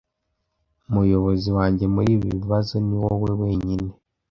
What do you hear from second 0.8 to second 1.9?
Umuyobozi wanjye